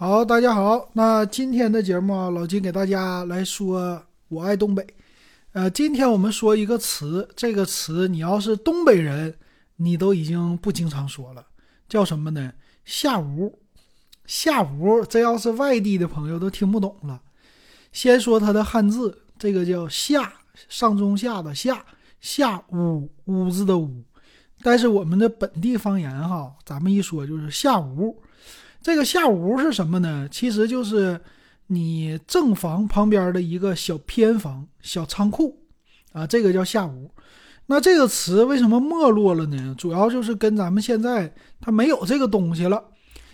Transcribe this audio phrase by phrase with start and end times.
[0.00, 4.86] 好，大家好，那今天的节目啊，老金给大家来说，我爱东北。
[5.50, 9.34] 呃，今天我们说一个词，这个词你要是东北人，
[9.74, 11.44] 你都已经不经常说了，
[11.88, 12.52] 叫什么呢？
[12.84, 13.58] 下屋，
[14.24, 17.20] 下屋，这要是外地的朋友都听不懂了。
[17.90, 20.32] 先说它的汉字，这个叫下，
[20.68, 21.84] 上中下的下，
[22.20, 24.04] 下屋，屋子的屋。
[24.62, 28.22] 但是我们的本地方言哈，咱们一说就是下屋。
[28.80, 30.28] 这个下屋是什么呢？
[30.30, 31.20] 其实就是
[31.66, 35.58] 你正房旁边的一个小偏房、小仓库
[36.12, 37.10] 啊，这个叫下屋。
[37.66, 39.74] 那这个词为什么没落了呢？
[39.76, 42.82] 主要就是跟咱们现在它没有这个东西了。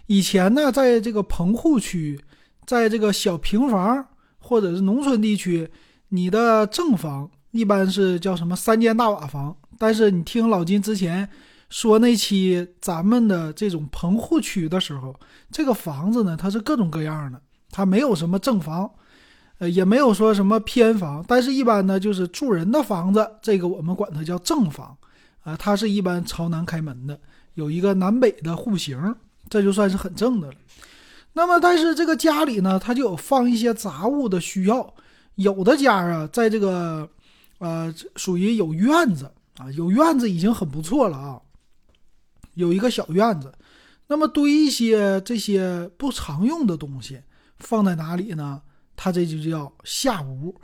[0.07, 2.21] 以前呢，在这个棚户区，
[2.67, 4.05] 在这个小平房
[4.39, 5.71] 或者是农村地区，
[6.09, 9.57] 你的正房一般是叫什么三间大瓦房。
[9.79, 11.29] 但是你听老金之前。
[11.71, 15.15] 说那期咱们的这种棚户区的时候，
[15.51, 17.41] 这个房子呢，它是各种各样的，
[17.71, 18.91] 它没有什么正房，
[19.59, 24.97] 呃，也没有说什么偏房，但是一般呢就是住人的房子，这个我们管它叫正房，
[25.43, 27.19] 啊，它是一般朝南开门的，
[27.55, 29.15] 有一个南北的户型，
[29.49, 30.55] 这就算是很正的了。
[31.33, 34.95] 那么，但是这个家里呢，它就有放一些杂物的需要，
[35.35, 37.09] 有的家啊，在这个，
[37.59, 41.41] 呃，属于有院子啊，有院子已经很不错了啊。
[42.55, 43.53] 有一个小院子，
[44.07, 47.21] 那么堆一些这些不常用的东西
[47.59, 48.63] 放在哪里呢？
[48.97, 50.55] 它这就叫下屋。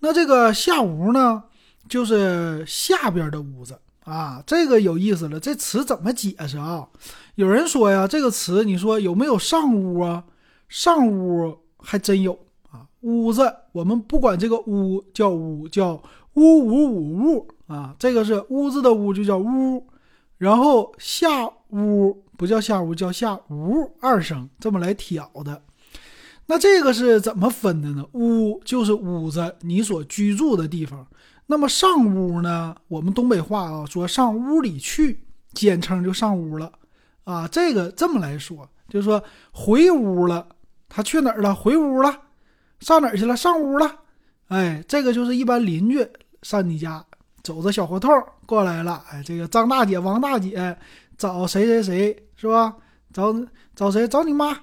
[0.00, 1.44] 那这个下屋呢，
[1.88, 4.42] 就是下边的屋子啊。
[4.46, 6.88] 这个有意思了，这词怎么解释啊？
[7.36, 10.24] 有人说呀，这个词你说有没有上屋啊？
[10.68, 12.32] 上屋还真有
[12.70, 12.86] 啊。
[13.02, 16.02] 屋子我们不管这个屋叫屋，叫
[16.34, 17.94] 屋屋五屋啊。
[17.98, 19.86] 这个是屋子的屋，就叫屋。
[20.38, 25.62] 然后下屋不叫下屋，叫下屋二声，这么来挑的。
[26.46, 28.04] 那这个是怎么分的呢？
[28.12, 31.06] 屋就是屋子，你所居住的地方。
[31.46, 32.76] 那么上屋呢？
[32.88, 35.24] 我们东北话啊，说上屋里去，
[35.54, 36.70] 简称就上屋了
[37.24, 37.48] 啊。
[37.48, 39.22] 这个这么来说，就是说
[39.52, 40.46] 回屋了，
[40.88, 41.54] 他去哪儿了？
[41.54, 42.20] 回屋了，
[42.80, 43.36] 上哪儿去了？
[43.36, 44.00] 上屋了。
[44.48, 46.06] 哎，这个就是一般邻居
[46.42, 47.04] 上你家。
[47.46, 48.10] 走着小胡同
[48.44, 50.76] 过来了，哎，这个张大姐、王大姐
[51.16, 52.74] 找谁谁谁是吧？
[53.12, 53.32] 找
[53.76, 54.08] 找谁？
[54.08, 54.58] 找你妈？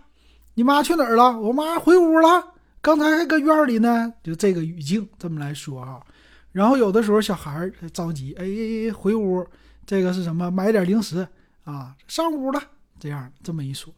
[0.56, 1.40] 你妈去哪儿了？
[1.40, 2.46] 我妈回屋了，
[2.82, 4.14] 刚才还搁院里呢。
[4.22, 6.02] 就这个语境这么来说啊。
[6.52, 9.48] 然后有的时候小孩儿着急，哎，回屋，
[9.86, 10.52] 这个是什么？
[10.52, 11.26] 买点零食
[11.64, 12.62] 啊，上屋了。
[13.00, 13.94] 这样这么一说，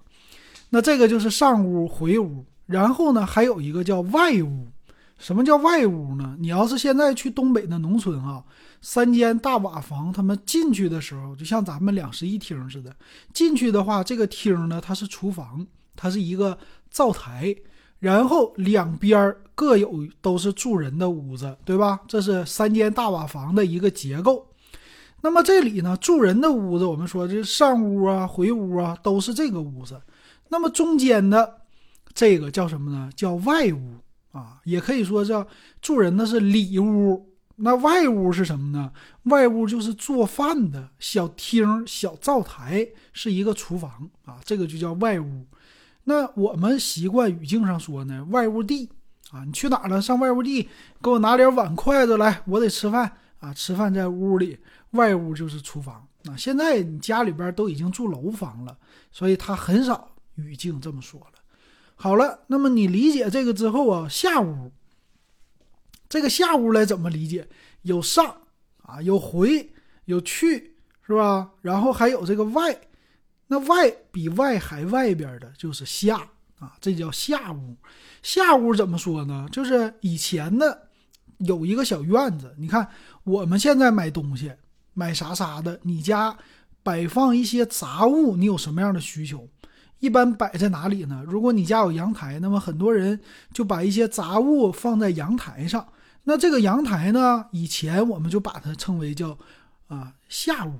[0.69, 2.45] 那这个就是上屋回屋。
[2.67, 4.67] 然后呢，还有一个叫外屋。
[5.17, 6.35] 什么叫外屋呢？
[6.39, 8.43] 你要是现在去东北的农村啊，
[8.81, 12.93] 三间大瓦房，他们进去的时候就像咱们两室一厅似的。
[13.33, 15.65] 进去的话，这个厅呢，它是厨房，
[15.95, 16.57] 它是一个
[16.91, 17.55] 灶台，
[17.99, 22.01] 然后两边各有都是住人的屋子，对吧？
[22.07, 24.45] 这是三间大瓦房的一个结构。
[25.21, 29.99] 那么这里呢，住人的屋子，我们说这上屋啊、回屋啊，都是这个屋子。
[30.49, 31.61] 那么中间的
[32.13, 33.09] 这个叫什么呢？
[33.15, 33.95] 叫外屋。
[34.35, 35.47] 啊，也可以说叫
[35.81, 38.91] 住人的是里屋，那外屋是什么呢？
[39.23, 45.45] 外屋就是做饭的小厅、小灶台，是一个厨房啊，这个就叫外屋。
[46.03, 48.89] 那我们习惯语境上说呢，外屋地
[49.31, 50.01] 啊，你去哪了？
[50.01, 50.67] 上外屋地，
[51.01, 53.09] 给我拿点碗筷子来，我得吃饭
[53.39, 54.57] 啊，吃饭在屋里，
[54.91, 56.35] 外屋就是厨房啊。
[56.35, 58.77] 现在你家里边都已经住楼房了，
[59.13, 61.34] 所以他很少语境这么说了。
[61.95, 64.71] 好了，那么你理解这个之后啊，下屋，
[66.09, 67.47] 这个下屋来怎么理解？
[67.83, 68.41] 有上
[68.83, 69.71] 啊，有回，
[70.05, 70.75] 有去，
[71.07, 71.51] 是吧？
[71.61, 72.79] 然后还有这个外，
[73.47, 76.17] 那外比外还外边的就是下
[76.59, 77.75] 啊，这叫下屋。
[78.21, 79.47] 下屋怎么说呢？
[79.51, 80.89] 就是以前的
[81.37, 82.87] 有一个小院子，你看
[83.23, 84.51] 我们现在买东西，
[84.93, 86.37] 买啥啥的，你家
[86.83, 89.47] 摆放一些杂物，你有什么样的需求？
[90.05, 91.23] 一般摆在哪里呢？
[91.25, 93.19] 如果你家有阳台，那么很多人
[93.51, 95.83] 就把一些杂物放在阳台上。
[96.25, 99.35] 那这个阳台呢，以前我们就把它称为叫
[99.87, 100.73] 啊下屋。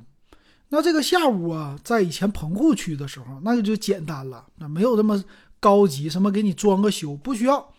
[0.69, 5.23] 那这个下屋啊，在以前棚户区的时候，那个就简单了，那没有这么
[5.59, 7.73] 高级，什么给你装个修不需要，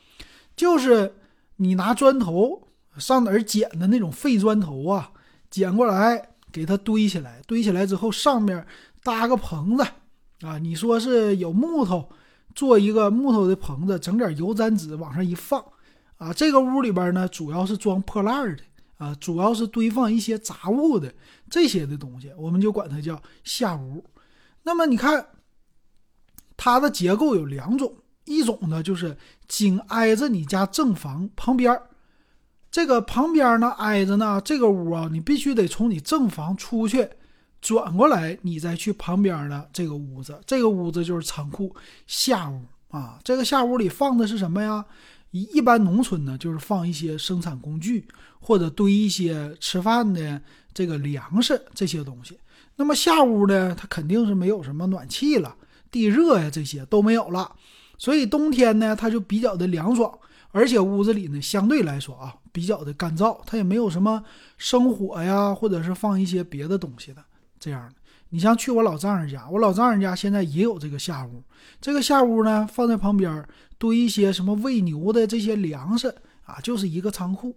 [0.56, 1.14] 就是
[1.56, 2.66] 你拿砖头
[2.98, 5.12] 上哪儿捡的那种废砖头啊，
[5.48, 8.66] 捡过来给它堆起来，堆起来之后上面
[9.04, 9.86] 搭个棚子。
[10.46, 12.08] 啊，你说是有木头
[12.54, 15.60] 做一个木头的棚子，整点油毡纸往上一放，
[16.18, 18.62] 啊，这个屋里边呢主要是装破烂的，
[18.98, 21.12] 啊，主要是堆放一些杂物的
[21.50, 24.04] 这些的东西，我们就管它叫下屋。
[24.62, 25.26] 那么你看，
[26.56, 29.16] 它的结构有两种，一种呢就是
[29.48, 31.76] 紧挨着你家正房旁边，
[32.70, 37.08] 这个旁边呢挨着呢这个屋啊，你必须得从你正房出去，
[37.60, 41.74] 转过来你再去旁边的这个屋子，这个屋子就是仓库
[42.06, 43.18] 下屋啊。
[43.24, 44.84] 这个下屋里放的是什么呀？
[45.32, 48.06] 一一般农村呢就是放一些生产工具
[48.40, 50.40] 或者堆一些吃饭的
[50.72, 52.38] 这个粮食这些东西。
[52.76, 55.54] 那么下屋呢，它肯定是没有什么暖气了。
[55.90, 57.50] 地热呀，这些都没有了，
[57.96, 60.12] 所以冬天呢，它就比较的凉爽，
[60.50, 64.22] 而且屋子里呢，相对来说啊，比较的干燥，它也没有什么
[64.58, 67.24] 生火呀，或者是放一些别的东西的
[67.66, 67.96] 这样的。
[68.28, 71.42] 你像去我老丈人家，我老丈人家现在也有这个下屋，
[71.80, 73.44] 这个下屋呢，放在旁边
[73.76, 76.14] 堆一些什么喂牛的这些粮食
[76.44, 77.56] 啊，就是一个仓库。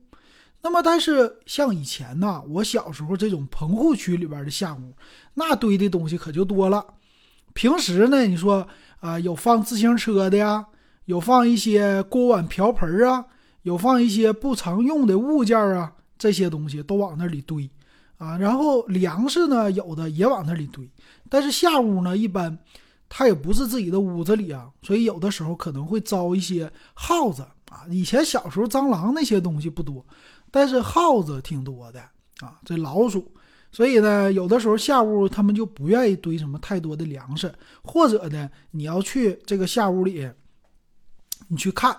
[0.61, 4.95] 那么，但是像以前呢，我小时候这种棚户区里边的下屋，
[5.35, 6.83] 那堆的东西可就多了。
[7.53, 8.67] 平时呢，你说
[8.99, 10.65] 啊，有放自行车的呀，
[11.05, 13.25] 有放一些锅碗瓢盆啊，
[13.61, 17.69] 有放一些不常用的物件啊，这些东西都往那里堆
[18.19, 18.37] 啊。
[18.37, 20.87] 然后粮食呢，有的也往那里堆。
[21.27, 22.55] 但是下屋呢，一般
[23.09, 27.83] 它也不是自己的屋子里啊，所以有的时候可能会招一些耗子啊。
[27.89, 30.05] 以前小时候蟑螂那些东西不多，
[30.51, 31.99] 但是耗子挺多的
[32.41, 33.31] 啊，这老鼠。
[33.71, 40.27] 所以呢，有的时候下屋他们就不愿意堆什么太多的粮食，或者呢，你要去这个下屋里，
[41.47, 41.95] 你去看，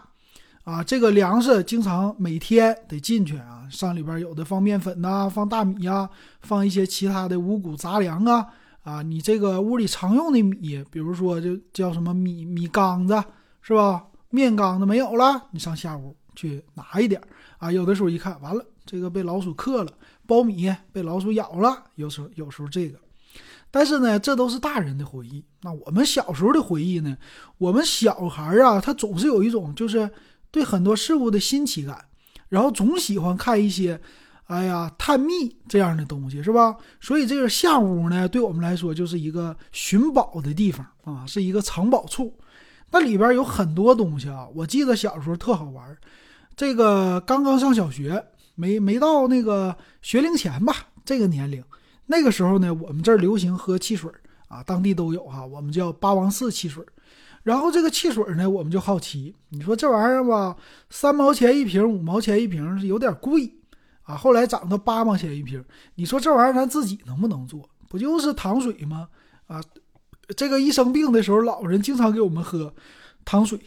[0.65, 6.09] 啊，这个粮食经常每天得进去啊，上里边有的放面粉呐，放大米呀，
[6.43, 8.47] 放一些其他的五谷杂粮啊，
[8.83, 13.23] 啊，你这个屋里常用的米，比如说就叫什么米米缸子
[13.63, 14.05] 是吧？
[14.29, 17.21] 面缸子没有了，你上下屋去拿一点
[17.59, 17.73] 啊。
[17.73, 19.91] 有的时候一看，完了，这个被老鼠克了。
[20.29, 22.97] 苞米被老鼠咬了，有时候有时候这个，
[23.73, 25.45] 但是呢，这都是大人的回忆。
[25.63, 27.17] 那我们小时候的回忆呢？
[27.59, 30.09] 我们小孩啊，他总是有一种就是
[30.51, 32.07] 对很多事物的新奇感，
[32.49, 34.01] 然后总喜欢看一些，
[34.47, 36.77] 哎呀，探秘这样的东西，是吧？
[37.01, 42.35] 所以这个下屋呢，对我们来说就是一个寻宝的地方啊，是一个藏宝处。
[42.91, 45.97] 那里边有很多东西啊，我记得小时候特好玩。
[46.57, 48.25] 这个刚刚上小学。
[48.57, 51.65] 没没到那个学龄前吧，这个年龄，
[52.05, 54.11] 那个时候呢，我们这儿流行喝汽水
[54.49, 56.85] 啊，当地都有哈，我们叫八王寺汽水。
[57.43, 60.57] 然后这个汽水呢，我们就好奇，你说这玩意儿吧，
[60.91, 63.53] 三毛钱一瓶，五毛钱一瓶是有点贵
[64.03, 64.15] 啊。
[64.17, 65.65] 后来涨到八毛钱一瓶，
[65.95, 67.69] 你说这玩意儿咱自己能不能做？
[67.89, 69.09] 不就是糖水吗？
[69.47, 69.63] 啊，
[70.37, 72.73] 这个一生病的时候，老人经常给我们喝
[73.25, 73.59] 糖水，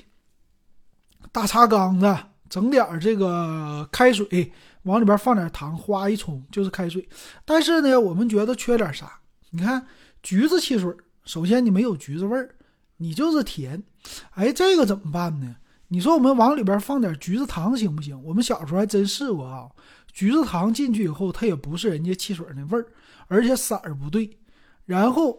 [1.32, 2.16] 大茶缸子
[2.50, 4.52] 整点这个开水。
[4.84, 7.08] 往里边放点糖，哗一冲就是开水。
[7.46, 9.20] 但是呢，我们觉得缺点啥？
[9.52, 9.88] 你看
[10.22, 10.94] 橘子汽水，
[11.24, 12.54] 首先你没有橘子味儿，
[13.04, 13.84] 你就是甜。
[14.32, 15.58] 哎，这个怎么办呢？
[15.90, 18.20] 你说我们往里边放点橘子糖行不行？
[18.24, 19.70] 我们小时候还真试过啊。
[20.12, 22.86] 橘子糖进去以后，它也不是人家汽水那味儿，
[23.28, 24.38] 而且色儿不对。
[24.86, 25.38] 然后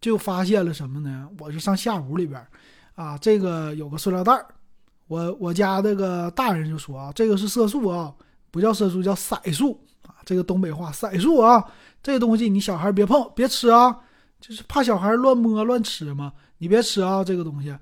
[0.00, 1.28] 就发现了什么呢？
[1.38, 2.44] 我就上下屋里边，
[2.94, 4.46] 啊，这个有个塑料袋儿。
[5.06, 8.14] 我我家这个大人就说啊，这个是色素啊。
[8.48, 10.16] 不叫色素，叫色素啊！
[10.24, 11.62] 这个东北话，色素啊，
[12.02, 13.94] 这个东西你小孩别碰，别吃啊，
[14.40, 16.32] 就是怕小孩乱摸乱吃嘛。
[16.58, 17.76] 你别吃啊，这个东西。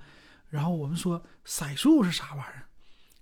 [0.48, 2.62] 然后我们说色素是啥玩意儿？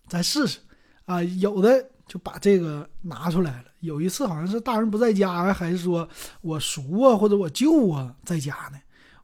[0.07, 0.59] 咱试试
[1.07, 1.23] 啊！
[1.23, 3.65] 有的就把这个拿出来了。
[3.81, 6.07] 有一次好像是大人不在家，还是说
[6.43, 8.79] 我叔啊或者我舅啊在家呢，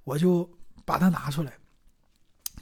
[0.04, 0.48] 我就
[0.86, 1.52] 把它拿出来，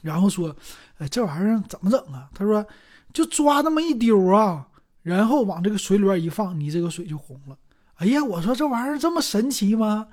[0.03, 0.55] 然后说
[0.99, 2.67] ：“哎，这玩意儿怎么整啊？”他说
[3.15, 4.67] ：“就抓那么一丢啊。”
[5.03, 7.57] 然后往这个水里边一放，你这个水就红了。
[7.95, 10.09] 哎呀，我说这玩意儿这么神奇吗？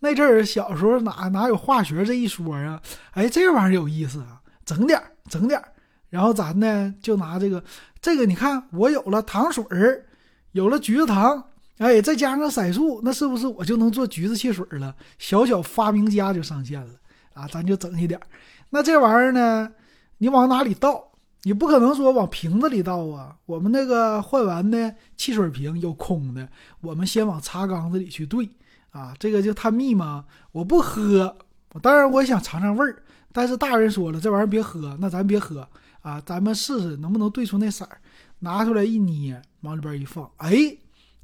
[0.00, 2.80] 那阵儿小时候哪哪有化学这一说啊？
[3.12, 5.68] 哎，这玩意儿有意思啊，整点儿整点儿。
[6.08, 7.62] 然后咱呢就拿这个
[8.00, 10.04] 这个，你看我有了糖水儿，
[10.52, 11.44] 有了橘子糖，
[11.78, 14.94] 哎，再加上色素，那是不是我就能做橘子汽水了？
[15.18, 16.94] 小小发明家就上线了
[17.34, 17.46] 啊！
[17.46, 18.26] 咱就整一点儿。
[18.70, 19.70] 那这玩意儿呢，
[20.18, 21.08] 你往哪里倒？
[21.42, 23.36] 你不可能说往瓶子里倒啊！
[23.46, 26.48] 我们那个换完的汽水瓶有空的，
[26.80, 28.48] 我们先往茶缸子里去兑
[28.90, 29.14] 啊。
[29.18, 30.24] 这个就探秘嘛。
[30.52, 31.36] 我不喝，
[31.82, 35.68] 当然我想尝尝味儿，但是大人说了，这玩意儿别喝，那咱别喝
[36.02, 36.20] 啊。
[36.24, 37.98] 咱们试试能不能兑出那色儿。
[38.42, 40.74] 拿出来一捏，往里边一放，哎，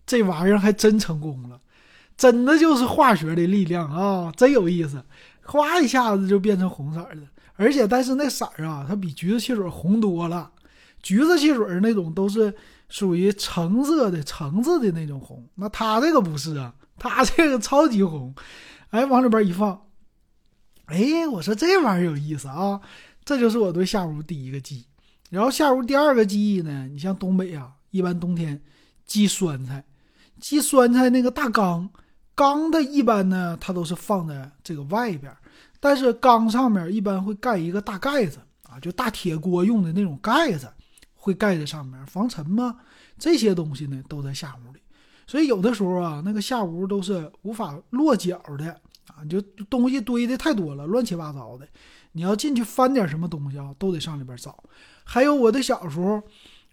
[0.04, 1.58] 这玩意儿还真成功了，
[2.14, 5.02] 真的就是化学的力量啊，真有意思，
[5.42, 7.22] 哗一下子就变成红色的。
[7.54, 10.50] 而且，但是那色儿啊，它比橘子汽水红多了。
[11.02, 12.54] 橘子汽水那种都是
[12.90, 18.34] 属于橙色的、橙子的那种红，那它这个不是啊，它这个超级红。
[18.90, 19.86] 哎，往里边一放，
[20.86, 22.80] 哎，我说这玩意儿有意思啊！
[23.24, 24.86] 这就是我对下屋第一个记忆。
[25.28, 28.62] 然后下屋第二个记忆呢，你像东北啊，一般冬天
[29.04, 29.84] 积酸菜，
[30.40, 31.90] 积酸菜那个大缸，
[32.36, 35.36] 缸的一般呢，它都是放在这个外边，
[35.80, 38.38] 但是缸上面一般会盖一个大盖子
[38.70, 40.72] 啊，就大铁锅用的那种盖子，
[41.14, 42.76] 会盖在上面防尘嘛。
[43.18, 44.78] 这些东西呢都在下屋里，
[45.26, 48.70] 所以有的时候啊，那个下屋都是无法落脚的
[49.08, 51.66] 啊，就东西堆的太多了，乱七八糟的。
[52.12, 54.56] 你要进去翻点什么东西啊，都得上里边找。
[55.04, 56.22] 还有我的小时候，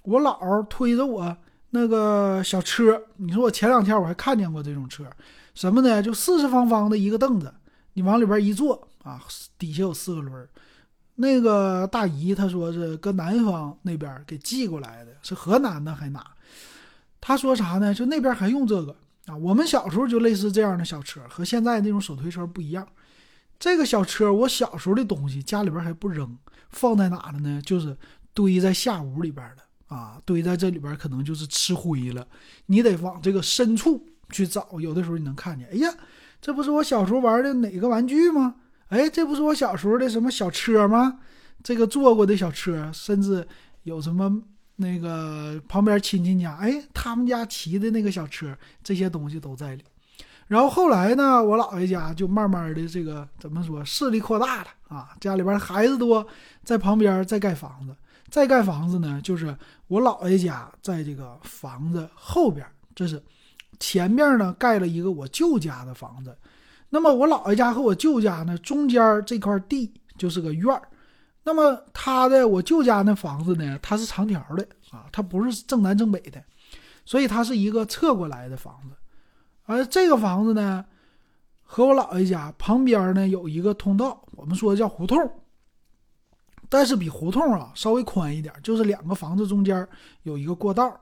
[0.04, 1.36] 我姥推着我
[1.72, 5.06] 那个小车，你说我前两天我还看见过这种车，
[5.54, 6.02] 什么呢？
[6.02, 7.54] 就四四方方的一个凳子，
[7.94, 9.22] 你往里边一坐啊，
[9.58, 10.48] 底下有四个轮。
[11.16, 16.26] 那个大姨她说是搁南方那边给寄过来的，是河南的还哪？
[17.26, 17.94] 他说啥呢？
[17.94, 18.94] 就那边还用这个
[19.28, 19.38] 啊？
[19.38, 22.86] 我们小时候就类似这样的小车，和现在那种手推车不一样。
[23.58, 26.38] 这个小车，我小时候的东西家里边还不扔，
[26.72, 27.62] 放在哪了呢？
[27.66, 27.96] 就是
[28.34, 32.28] 堆在下屋里边的啊，堆在这里边可能就是吃灰了。
[32.66, 35.66] 你得往这个深处去找，有的时候你能看见。
[35.72, 35.90] 哎呀，
[36.42, 38.56] 这不是我小时候玩的哪个玩具吗？
[38.90, 41.20] 哎，这不是我小时候的什么小车吗？
[41.64, 43.48] 这个坐过的小车，甚至
[43.84, 44.42] 有什么
[44.76, 49.84] 那个旁边亲戚家，哎，他们家骑的那个小车，这些东西都在里。
[50.48, 56.26] 然后后来呢，我姥爷家就慢慢的这个怎么说，势力扩大了啊，家里边孩子多，
[56.64, 57.96] 在旁边再盖房子，
[58.30, 59.56] 再盖房子呢，就是
[59.88, 63.24] 我姥爷家在这个房子后边，这是
[63.80, 66.38] 前面呢盖了一个我舅家的房子，
[66.90, 70.82] 那么我姥爷家和我舅家呢中间这块地就是个院儿，
[71.44, 76.42] 那么他的我舅家那房子呢，它是长条的啊，它不是正南正北的，
[77.06, 78.96] 所以它是一个侧过来的房子。
[79.66, 80.86] 而这个房子呢，
[81.62, 85.18] 和我姥爷家旁边呢有一个通道，我们说叫胡同，
[86.70, 89.88] 但是比胡同啊稍微宽一点，就是两个房子中间
[90.24, 91.00] 有一个过道。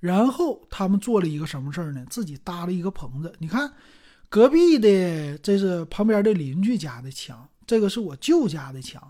[0.00, 2.04] 然后他们做了一个什么事儿呢？
[2.10, 3.32] 自己搭了一个棚子。
[3.38, 3.72] 你看，
[4.28, 9.00] 隔壁的这是旁边的邻居家的墙，这个是我舅家的墙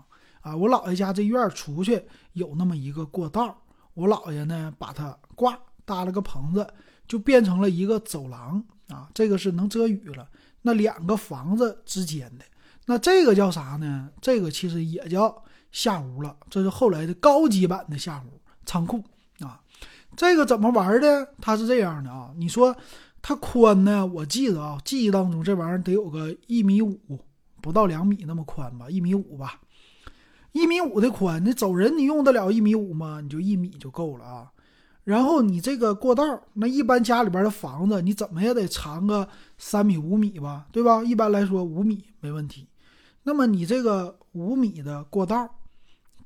[0.43, 0.55] 啊。
[0.55, 3.57] 我姥爷家这院出去有那么一个过道，
[3.95, 6.67] 我姥爷呢把它挂搭了个棚子，
[7.07, 8.63] 就变成了一个走廊。
[8.89, 10.29] 啊，这个是能遮雨了。
[10.61, 12.45] 那两个房子之间的，
[12.85, 14.09] 那这个叫啥呢？
[14.21, 16.35] 这个其实也叫下屋了。
[16.49, 19.03] 这是后来的高级版的下屋仓库
[19.39, 19.59] 啊。
[20.15, 21.33] 这个怎么玩的？
[21.41, 22.31] 它是这样的啊。
[22.37, 22.75] 你说
[23.21, 24.05] 它宽呢？
[24.05, 26.99] 我记得啊，记忆当中这玩意儿得有个一米五，
[27.61, 29.59] 不到两米那么宽吧，一米五吧。
[30.53, 33.19] 一米五的宽，你走人你用得了一米五吗？
[33.21, 34.51] 你就一米就够了啊。
[35.03, 41.03] 然后你这个过道，那一般家里边的房子，你怎么也得长个三米五米吧，对吧？
[41.03, 42.67] 一般来说五米没问题。
[43.23, 45.49] 那么你这个五米的过道，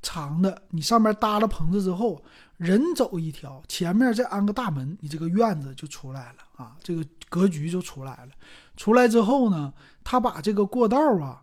[0.00, 2.22] 长的，你上面搭了棚子之后，
[2.56, 8.28] 人走一条，前面再安个大门，你这个院子就出来了啊，这个格局就出来了。
[8.76, 9.72] 出来之后呢，
[10.04, 11.42] 他把这个过道啊，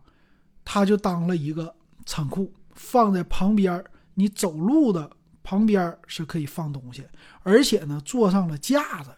[0.64, 1.74] 他就当了一个
[2.06, 5.10] 仓库，放在旁边，你走路的。
[5.48, 7.04] 旁边是可以放东西，
[7.44, 9.10] 而且呢，做上了架子。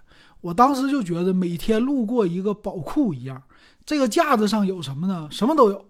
[0.42, 3.42] 我当时就觉得每天路过一个宝库一样。
[3.86, 5.26] 这个架子上有什么呢？
[5.30, 5.88] 什么都有，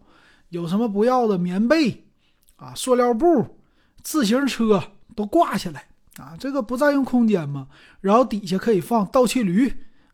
[0.50, 2.06] 有什么不要的棉被
[2.54, 3.58] 啊、塑料布、
[4.04, 4.80] 自行车
[5.16, 7.66] 都挂起来啊，这个不占用空间嘛？
[8.00, 9.68] 然后底下可以放倒骑驴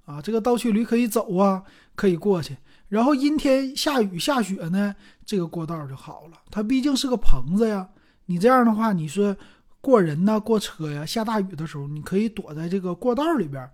[0.06, 2.56] 啊，这个倒骑驴可以走啊，可以过去。
[2.94, 4.94] 然后阴天下雨下雪呢，
[5.26, 6.38] 这个过道就好了。
[6.48, 7.88] 它毕竟是个棚子呀，
[8.26, 9.36] 你这样的话，你说。
[9.80, 13.68] 过人呐，过车呀，下大雨的时候，你可以躲在这个过道里边，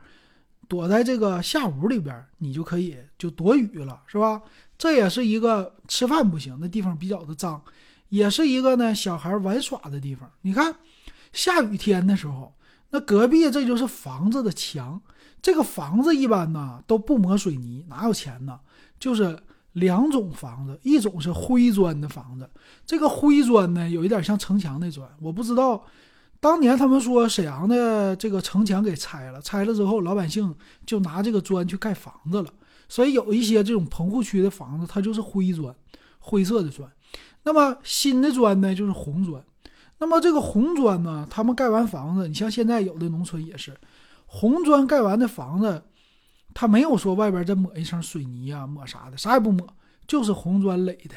[0.67, 4.43] 躲在这个下屋里边，你就可以就躲雨了，是吧？
[4.77, 7.63] 这也是一个吃饭不行，那地方比较的脏，
[8.09, 10.29] 也是一个呢小孩玩耍的地方。
[10.41, 10.75] 你看，
[11.33, 12.53] 下雨天的时候，
[12.91, 15.01] 那隔壁这就是房子的墙，
[15.41, 18.59] 这个房子一般呢都不抹水泥，哪有钱呢？
[19.01, 19.37] 就是。
[19.75, 22.51] 两种房子，一种是灰砖的房子，
[22.85, 25.09] 这个灰砖呢，有一点像城墙的砖。
[25.21, 25.81] 我不知道，
[26.41, 30.53] 当年他们说沈阳的这个城墙给拆了，拆了之后，老百姓
[30.85, 32.51] 就拿这个砖去盖房子了。
[32.89, 35.73] 所以有一些这种棚户区的房子，它就是灰砖，
[36.19, 36.91] 灰色的砖。
[37.45, 39.41] 那么新的砖呢，就是红砖。
[39.99, 43.79] 那么这个红砖呢，他们盖完房子，你像现在有的农村也是，
[44.27, 45.85] 红砖盖完的房子。
[46.53, 49.67] 他没有说外边再抹一层水泥啊，抹啥的，啥也不抹，
[50.07, 51.15] 就是红砖垒的。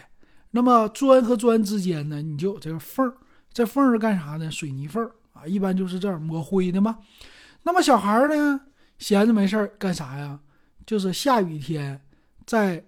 [0.52, 3.13] 那么砖和砖之间呢，你就有这个缝儿，
[3.52, 4.52] 这缝儿是干啥呢？
[4.52, 7.00] 水泥缝儿啊，一般就是这样抹灰的嘛。
[7.63, 8.62] 那么小孩呢，
[9.00, 10.40] 闲着没事儿干啥呀？
[10.86, 12.00] 就是下雨天，
[12.46, 12.86] 在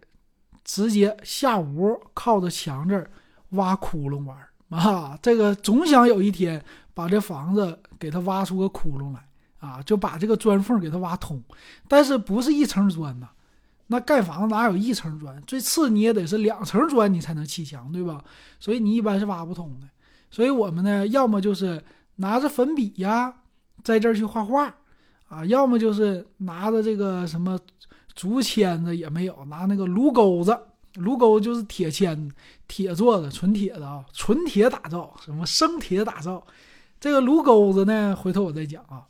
[0.64, 3.10] 直接下屋靠着墙这儿
[3.50, 4.38] 挖窟窿玩
[4.70, 9.26] 啊，这个总想有一天把这房子给它挖出个窟窿来
[9.66, 11.42] 啊，就把这个砖缝给它挖通。
[11.88, 13.28] 但是不是一层砖呐？
[13.88, 15.40] 那盖房子哪有一层砖？
[15.44, 18.24] 最次你也得是两层砖，你才能砌墙，对吧？
[18.60, 19.88] 所以你一般是挖不通的。
[20.32, 21.84] 所以我们呢，要么就是
[22.16, 23.34] 拿着粉笔呀，
[23.84, 24.74] 在这儿去画画
[25.28, 27.60] 啊，要么就是拿着这个什么
[28.14, 30.58] 竹签子也没有，拿那个炉钩子。
[30.96, 32.32] 炉钩就是铁签，
[32.68, 36.42] 铁做的，纯铁的啊，纯铁打造，什么生铁打造。
[37.00, 39.06] 这个炉钩子呢，回头我再讲啊。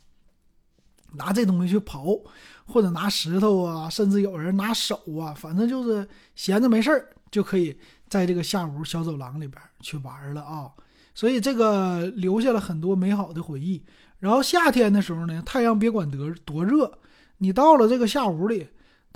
[1.16, 2.20] 拿这东西去刨，
[2.66, 7.76] 或者拿石头啊，甚至有人拿手啊，反正就是闲着没事儿就可以
[8.08, 10.70] 在这个下屋小走廊里边去玩了啊。
[11.14, 13.82] 所以这个留下了很多美好的回忆。
[14.18, 16.98] 然后夏天的时候呢，太阳别管得多热，
[17.38, 18.68] 你到了这个下屋里。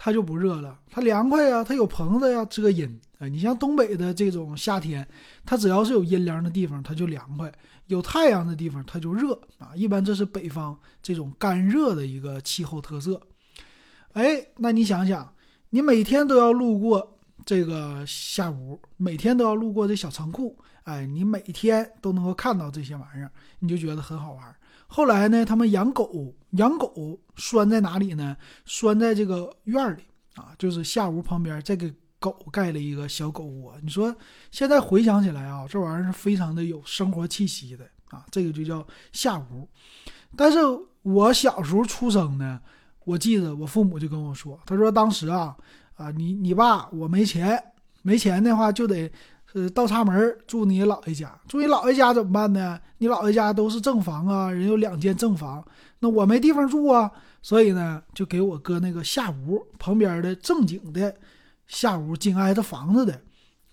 [0.03, 2.99] 它就不热了，它凉快呀，它有棚子呀，遮阴。
[3.19, 5.07] 哎，你像东北的这种夏天，
[5.45, 7.51] 它只要是有阴凉的地方，它就凉快；
[7.91, 9.73] 有太阳的地方，它就热啊。
[9.75, 13.21] 一般这是北方这种干热的一个气候特色。
[14.13, 15.35] 哎，那你想想，
[15.71, 24.57] 你每天都要路过这个下屋，每天都要路过这小仓库，哎，你每天都能够看到这些玩意儿，你就觉得很好玩。
[24.87, 28.37] 后来呢，他们养狗，养狗拴在哪里呢？
[28.65, 30.03] 拴在这个院里
[30.35, 33.75] 啊，就是下屋旁边，再给狗盖了一个小狗窝。
[33.83, 34.15] 你说
[34.53, 39.69] 现在回想起来啊，这玩意儿是非常的有生活气息的啊，这个就叫下屋。
[40.37, 40.59] 但是
[41.03, 42.61] 我小时候出生呢，
[43.05, 45.57] 我记得我父母就跟我说，他说当时啊
[45.97, 47.61] 啊，你你爸我没钱，
[48.03, 49.11] 没钱的话就得。
[49.53, 52.79] 呃，倒插门住你姥爷家，住你姥爷家怎么办呢？
[52.99, 55.61] 你姥爷家都是正房啊，人有两间正房，
[55.99, 57.11] 那我没地方住啊，
[57.43, 61.13] 所以呢，就给我搁那个下屋旁边的正经的
[61.71, 63.23] 下屋，紧挨着房子的，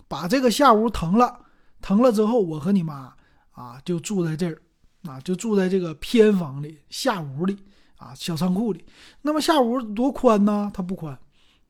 [0.06, 1.40] 把这个下屋腾了，
[1.82, 3.12] 腾了之后，我和你妈
[3.50, 4.62] 啊就住在这儿，
[5.02, 7.58] 啊就住在这个偏房里下屋里
[7.96, 8.84] 啊小仓库里。
[9.22, 10.70] 那么下屋多宽呢？
[10.72, 11.18] 它不宽，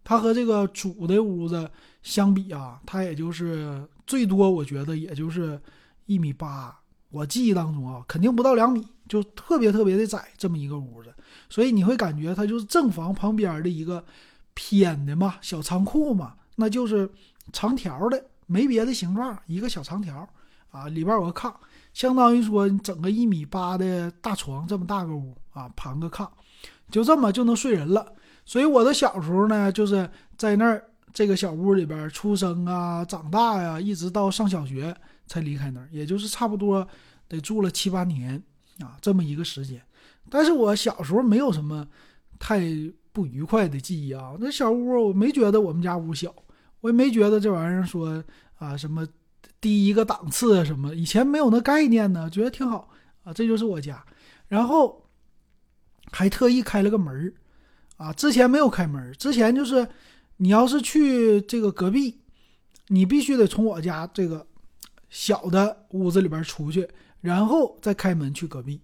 [0.05, 1.69] 它和这个主的屋子
[2.03, 3.89] 相比啊，它也就是。
[4.09, 5.61] 最多我觉得也就是
[6.07, 6.75] 一米八，
[7.11, 11.13] 我记忆当中啊，肯定不到两米，就特别特别的窄这么一个屋子，
[11.51, 14.03] 所以你会感觉它就是正房旁边的一个
[14.61, 17.09] 偏的嘛小仓库嘛，那就是
[17.53, 20.29] 长条的，没别的形状，一个小长条
[20.73, 21.55] 啊，里边有个炕，
[21.95, 26.29] 相当于说你整个一米八的大床这么大个屋啊，盘个炕，
[26.91, 28.13] 就这么就能睡人了。
[28.45, 30.85] 所以我的小时候呢，就是在那儿。
[31.11, 34.95] 这个小屋里边出生啊，长大呀，一直到上小学
[35.27, 36.87] 才离开那儿，也就是差不多
[37.27, 38.41] 得住了七八年
[38.81, 39.83] 啊，这么一个时间。
[40.29, 41.85] 但是我小时候没有什么
[42.39, 42.61] 太
[43.19, 46.33] 不愉快的记忆啊，那小屋我没觉得我们家屋小，
[46.83, 48.23] 我也没觉得这玩意儿说
[48.59, 49.05] 啊什么
[49.61, 52.89] 低一个档次啊什么，以前没有那概念呢，觉得挺好
[53.25, 54.05] 啊，这就是我家。
[54.47, 55.09] 然后
[56.13, 57.35] 还特意开了个门
[57.97, 59.89] 啊，之前没有开门，之前就是。
[60.41, 62.21] 你要是去这个隔壁，
[62.87, 64.47] 你必须得从我家这个
[65.11, 66.89] 小的屋子里边出去，
[67.21, 68.81] 然后再开门去隔壁。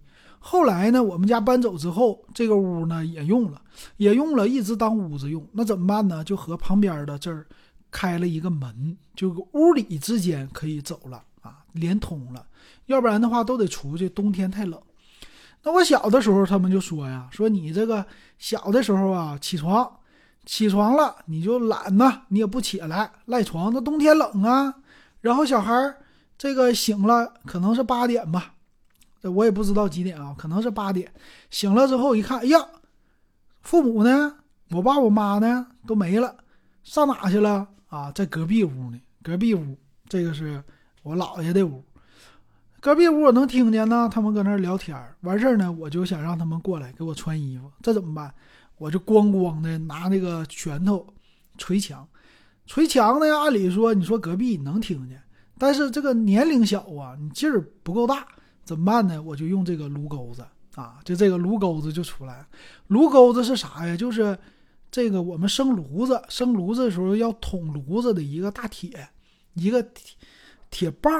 [0.47, 3.59] 后来呢，我们家搬走之后，这个屋呢也用了，
[3.97, 5.43] 也用了，一直当屋子用。
[5.51, 6.23] 那怎么办呢？
[6.23, 7.47] 就和旁边的这儿
[7.89, 12.45] 开了一个门，就屋里之间可以走了啊，连通了。
[12.85, 14.79] 要不然的话都得出去，冬天太冷。
[15.63, 18.05] 那我小的时候，他们就说呀，说你这个
[18.37, 19.91] 小的时候啊，起床。
[20.45, 23.73] 起床了你就懒呐，你也不起来赖床。
[23.73, 24.75] 那冬天冷啊，
[25.21, 25.73] 然后小孩
[26.37, 28.53] 这个醒了可能是八点吧，
[29.29, 31.11] 我也不知道几点啊，可能是八点。
[31.49, 32.57] 醒了之后一看，哎呀，
[33.61, 34.35] 父母呢？
[34.71, 35.67] 我爸我妈呢？
[35.85, 36.35] 都没了，
[36.83, 38.11] 上哪去了啊？
[38.11, 38.99] 在隔壁屋呢。
[39.21, 40.63] 隔壁屋这个是
[41.01, 41.83] 我姥爷的屋，
[42.79, 48.33] 隔壁屋我能听见呢，他们搁那聊天完事儿呢，我就想让他们过来给我穿衣服，这怎么办？
[48.77, 51.07] 我就咣咣的拿那个拳头
[51.57, 52.07] 捶墙，
[52.67, 53.25] 捶墙呢。
[53.35, 55.19] 按理说，你说隔壁能听见，
[55.57, 58.27] 但是这个年龄小啊，你劲儿不够大，
[58.65, 59.21] 怎么办呢？
[59.21, 62.45] 我就用这个炉钩子啊，就这个炉钩子就出来。
[62.87, 63.95] 炉钩子是啥呀？
[63.95, 64.37] 就是
[64.91, 69.07] 这个我们生炉子，生炉子的时候要捅炉子的一个大铁，
[69.53, 70.17] 一个铁
[70.69, 71.13] 铁棒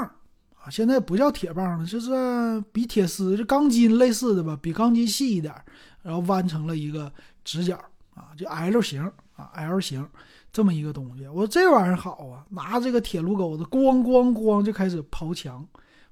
[0.61, 0.69] 啊。
[0.69, 5.53] 现在不叫铁棒了，就是比铁丝、就钢筋类似的吧，比钢筋细一点，
[6.01, 7.11] 然后弯成了一个。
[7.47, 7.75] 直角
[8.15, 9.03] 啊，就 L 型
[9.35, 10.03] 啊，L 型
[10.51, 15.63] 这么一个东西，我说这玩意儿好啊，拿这个铁炉钩子，咣咣咣就开始刨墙，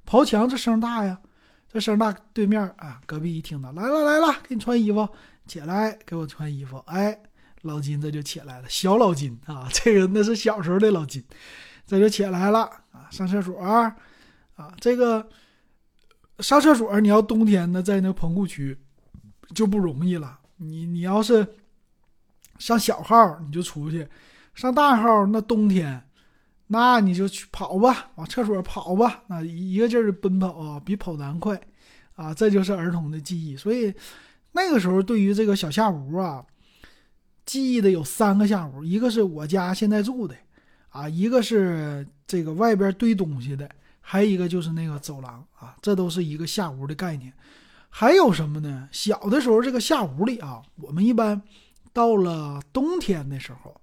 [0.06, 1.20] 刨墙这声大呀，
[1.68, 5.08] 这声大，对面啊，隔壁一听到，来了来了，给你穿衣服，
[5.48, 7.18] 起来给我穿衣服，哎，
[7.62, 11.24] 老金这就起来了，小老金啊， 这个那是小时候的老金，
[11.86, 12.62] 这就起来了
[12.92, 13.96] 啊，上厕所，啊。
[14.80, 15.28] 这个
[16.40, 18.78] 上厕所你要冬天呢，在那棚户区
[19.56, 20.40] 就不容易了。
[20.58, 21.46] 你你要是
[22.60, 24.08] 上小号你就出去，
[24.54, 26.08] 上大号那冬天，
[26.68, 31.60] 那你就去跑吧，往厕所跑吧，那一个劲儿的奔跑啊，比跑男快
[32.16, 32.34] 啊！
[32.34, 33.56] 这就是儿童的记忆。
[33.56, 33.94] 所以
[34.54, 36.44] 那个时候对于这个小下屋啊，
[37.46, 40.36] 记忆的有三个下屋，一个是我家现在住的
[40.90, 47.32] 啊，一个是这个外边堆东西的，还有一个就是那个走廊啊，这都是一个下屋的概念。
[47.90, 48.90] 还有什么呢？
[48.92, 51.40] 小的时候，这个下屋里啊，我们一般
[51.92, 53.80] 到了冬天的时候，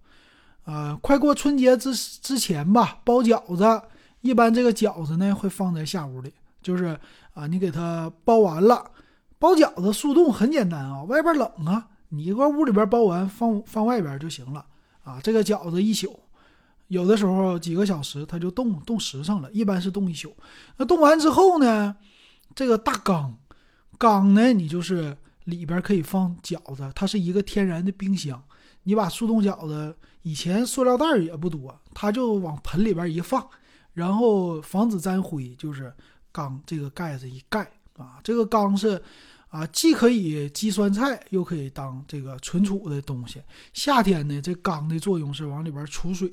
[0.64, 3.82] 呃，快过春节之之前吧，包饺子，
[4.20, 6.98] 一般这个饺子呢会放在下屋里，就是
[7.34, 8.90] 啊，你给它包完了，
[9.38, 14.64] 包饺子速冻很简单啊，外边冷啊，你一块屋里边包完，放放外边就行了
[15.02, 15.20] 啊。
[15.22, 16.20] 这个饺子一宿，
[16.88, 20.36] 有的时候几个小时它就冻冻实上了，一般是冻一宿。
[20.76, 21.96] 那冻完之后呢，
[22.54, 23.36] 这个大缸。
[23.98, 28.42] 缸呢，你就是里边可以放饺子，它是一个天然的冰箱。
[28.84, 33.48] 你把速冻饺子，以前塑料袋也不多，它就往盆里边一放，
[33.94, 35.92] 然后防止沾灰，就是
[36.30, 38.20] 缸这个盖子一盖啊。
[38.22, 39.02] 这个缸是
[39.48, 43.42] 啊，既可以积酸菜，又可以当这个存储的东西。
[43.72, 46.30] 夏天呢，这缸的作用是往里边储水，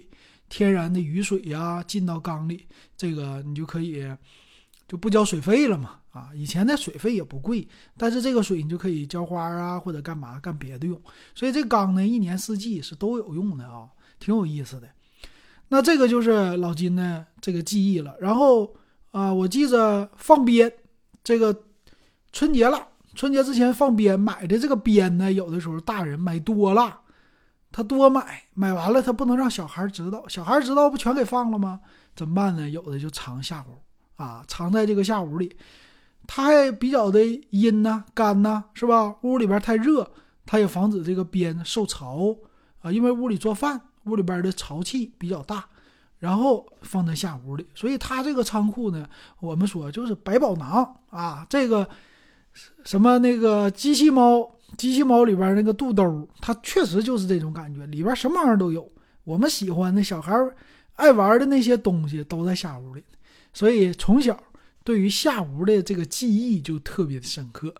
[0.49, 4.05] 天然的雨水呀进到缸里，这个你就可以
[4.87, 5.99] 就不交水费了嘛。
[6.11, 10.99] 啊，以前的水费也不贵，但是这个水你就可以浇花啊，或者干嘛干别的用。
[11.35, 14.87] 所以这缸呢，一年四季是都有用的啊，挺有意思的。
[15.67, 18.15] 那这个就是老金的这个记忆了。
[18.19, 18.73] 然后
[19.11, 20.73] 啊，我记着放鞭，
[21.23, 21.63] 这个
[22.31, 27.01] 春节了，春节之前放鞭，买的这个鞭呢，有的时候大人买多了，
[27.71, 31.81] 他多买，买完了他不能让小孩知道，小孩知道不全给放了吗？
[32.15, 32.67] 怎么办呢？
[32.67, 33.77] 有的就藏下屋
[34.17, 35.55] 啊，藏在这个下屋里。
[36.27, 39.15] 它还比较的阴呐、干呐，是吧？
[39.21, 40.05] 屋里边太热，
[40.45, 42.35] 它也防止这个边受潮
[42.81, 42.91] 啊。
[42.91, 45.63] 因为屋里做饭，屋里边的潮气比较大，
[46.19, 49.07] 然后放在下屋里，所以它这个仓库呢，
[49.39, 51.47] 我们说就是百宝囊啊。
[51.49, 51.87] 这个
[52.83, 58.91] 什么那个机器猫，机器猫里边那个肚兜，它确实就是这种感觉，里边什么玩意儿都有。
[59.23, 60.33] 我们喜欢的小孩
[60.95, 63.03] 爱玩的那些东西都在下屋里，
[63.57, 64.37] 所以从小。
[64.83, 67.75] 对于下吴的这个记忆就特别的深刻。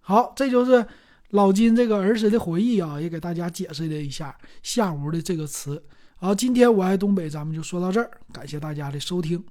[0.00, 0.86] 好，这就是
[1.30, 5.82] 老金这个儿时的回忆啊，也给大家解释了一下下吴的这个词。
[6.14, 9.44] 好，今天我爱东北，咱们就说到这儿，感谢大家的收听。